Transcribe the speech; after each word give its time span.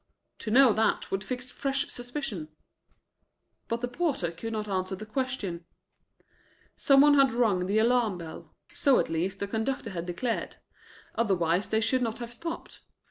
To 0.39 0.49
know 0.49 0.73
that 0.73 1.11
would 1.11 1.23
fix 1.23 1.51
fresh 1.51 1.87
suspicion. 1.89 2.47
But 3.67 3.81
the 3.81 3.87
porter 3.87 4.31
could 4.31 4.51
not 4.51 4.67
answer 4.67 4.95
the 4.95 5.05
question. 5.05 5.63
Some 6.75 7.01
one 7.01 7.13
had 7.13 7.31
rung 7.35 7.67
the 7.67 7.77
alarm 7.77 8.17
bell 8.17 8.51
so 8.73 8.97
at 8.99 9.09
least 9.09 9.37
the 9.37 9.47
conductor 9.47 9.91
had 9.91 10.07
declared; 10.07 10.55
otherwise 11.13 11.69
they 11.69 11.81
should 11.81 12.01
not 12.01 12.17
have 12.17 12.33
stopped. 12.33 12.81